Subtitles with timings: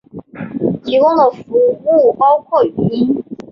[0.83, 3.23] 提供的服务包括话音。